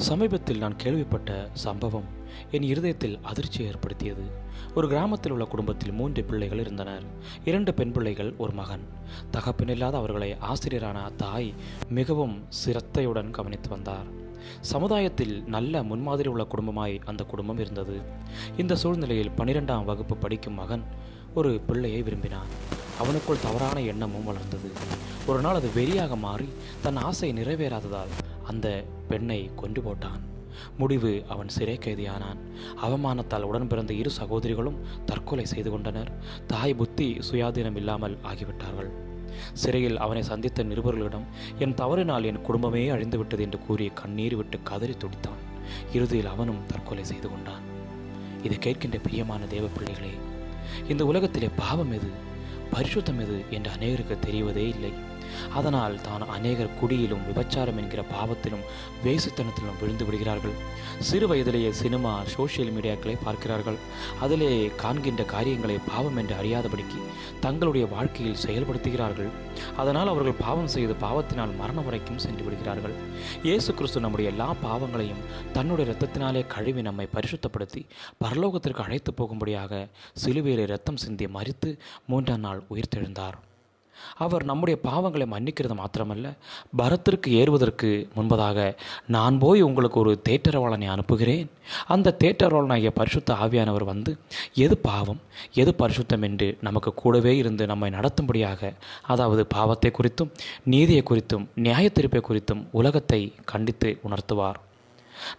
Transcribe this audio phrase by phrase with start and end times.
[0.00, 2.04] சமீபத்தில் நான் கேள்விப்பட்ட சம்பவம்
[2.50, 4.22] என் இருதயத்தில் அதிர்ச்சியை ஏற்படுத்தியது.
[4.74, 7.02] ஒரு கிராமத்தில் உள்ள குடும்பத்தில் மூன்று பிள்ளைகள் இருந்தனர்.
[7.44, 8.80] இரண்டு பெண் பிள்ளைகள் ஒரு மகன்.
[9.32, 11.54] தகப்பனில்லாத அவர்களை ஆசிரியரான தாய்
[11.88, 14.04] மிகவும் சிரத்தையுடன் கவனித்து வந்தார்.
[14.60, 18.00] சமுதாயத்தில் நல்ல முன்மாதிரி உள்ள குடும்பமாய் அந்த குடும்பம் இருந்தது.
[18.56, 20.82] இந்த சூழ்நிலையில் பன்னிரெண்டாம் வகுப்பு படிக்கும் மகன்
[21.34, 22.46] ஒரு பிள்ளையை விரும்பினான்.
[23.02, 24.70] அவனுக்குள் தவறான எண்ணமும் வளர்ந்தது.
[25.26, 26.48] ஒரு நாள் அது வெறியாக மாறி
[26.82, 28.12] தன் ஆசை நிறைவேறாததால்
[28.50, 30.20] அந்த பெண்ணை கொண்டு போட்டான்.
[30.78, 32.40] முடிவு அவன் சிறை கைதியானான்
[32.82, 36.10] அவமானத்தால் உடன் பிறந்த இரு சகோதரிகளும் தற்கொலை செய்து கொண்டனர்.
[36.46, 38.90] தாய் புத்தி சுயாதீனம் இல்லாமல் ஆகிவிட்டார்கள்.
[39.52, 41.26] சிறையில் அவனை சந்தித்த நிருபர்களிடம்
[41.58, 45.40] என் தவறினால் என் குடும்பமே அழிந்துவிட்டது என்று கூறி கண்ணீர் விட்டு கதறி துடித்தான்.
[45.92, 47.64] இறுதியில் அவனும் தற்கொலை செய்து கொண்டான்.
[48.42, 50.12] இதை கேட்கின்ற பிரியமான தேவ பிள்ளைகளே
[50.88, 52.10] இந்த உலகத்திலே பாவம் எது?
[52.72, 53.44] பரிசுத்தம் எது?
[53.50, 54.92] என்று அநேகருக்கு தெரிவதே இல்லை.
[55.58, 58.64] அதனால் தான் அநேகர் குடியிலும் விபச்சாரம் என்கிற பாவத்திலும்
[59.04, 60.56] வேசுத்தனத்திலும் விழுந்து விடுகிறார்கள்.
[61.08, 63.78] சிறு வயதிலேயே சினிமா சோசியல் மீடியாக்களை பார்க்கிறார்கள்.
[64.24, 67.00] அதிலே காண்கின்ற காரியங்களை பாவம் என்று அறியாதபடிக்கு
[67.46, 69.30] தங்களுடைய வாழ்க்கையில் செயல்படுத்துகிறார்கள்.
[69.82, 72.96] அதனால் அவர்கள் பாவம் செய்து பாவத்தினால் மரணம் வரைக்கும் சென்று விடுகிறார்கள்.
[73.48, 75.24] இயேசு கிறிஸ்து நம்முடைய எல்லா பாவங்களையும்
[75.58, 77.84] தன்னுடைய இரத்தத்தினாலே கழுவி நம்மை பரிசுத்தப்படுத்தி
[78.24, 79.82] பரலோகத்திற்கு அழைத்து போகும்படியாக
[80.24, 81.70] சிலுவையிலே ரத்தம் சிந்தி மறித்து
[82.10, 83.38] மூன்றாம் நாள் உயிர்த்தெழுந்தார்.
[84.14, 86.36] அவர் நம்முடைய பாவங்களை மன்னிக்கிறது மாத்திரமல்ல
[86.76, 91.50] பரத்திற்கு ஏறுவதற்கு முன்பதாக நான் போய் உங்களுக்கு ஒரு தேட்டரவாளனை அனுப்புகிறேன்.
[91.86, 94.16] அந்த தேட்டரவாளனாகிய பரிசுத்த ஆவியானவர் வந்து
[94.54, 95.20] எது பாவம்?
[95.54, 96.22] எது பரிசுத்தம்?
[96.22, 100.30] என்று நமக்கு கூடவே இருந்து நம்மை நடத்தும்படியாக அதாவது பாவத்தை குறித்தும்
[100.64, 104.60] நீதியை குறித்தும் நியாயத்திருப்பை குறித்தும் உலகத்தை கண்டித்து உணர்த்துவார்.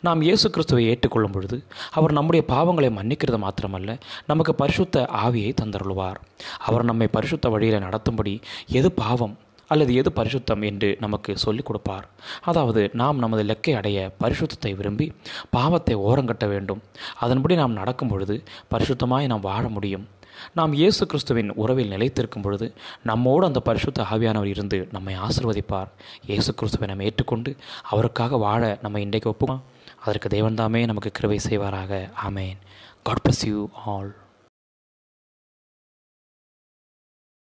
[0.02, 6.20] நாம் இயேசு கிறிஸ்துவை ஏற்றுக்கொள்ளும் பொழுது அவர் நம்முடைய பாவங்களை மன்னிக்கிறது மாத்திரமல்ல நமக்கு பரிசுத்த ஆவியை தந்தருள்வார்.
[6.60, 9.38] அவர் நம்மை பரிசுத்த வழியில் நடத்தும்படி எது பாவம்
[9.68, 12.08] அல்லது எது பரிசுத்தம் என்று நமக்கு சொல்லிக் கொடுப்பார்.
[12.42, 15.14] அதாவது நாம் நமது லெக்கை அடைய பரிசுத்தத்தை விரும்பி
[15.50, 16.82] பாவத்தை ஓரங்கட்ட வேண்டும்.
[17.20, 20.08] அதன்படி நாம் நடக்கும் பொழுது பரிசுத்தமாய் நாம் வாழ முடியும்.
[20.54, 25.90] நாம் இயேசு கிறிஸ்துவின் உறவில் நிலைத்திருக்கும் பொழுது நம்மோடு அந்த பரிசுத்த ஆவியானவர் இருந்து நம்மை ஆசிர்வதிப்பார்.
[26.26, 27.56] இயேசு கிறிஸ்துவை நம்ம ஏற்றுக்கொண்டு
[27.90, 29.58] அவருக்காக வாழ நம்ம இன்றைக்கு ஒப்புமா
[30.00, 32.10] அதற்கு தேவன்தாமே நமக்கு கிருவை செய்வாராக.
[32.30, 32.58] ஆமேன்.
[33.04, 34.16] God bless you all